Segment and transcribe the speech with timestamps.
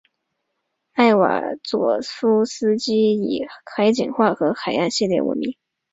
[0.93, 5.55] 艾瓦佐夫斯基以其海景画和海岸系列闻名。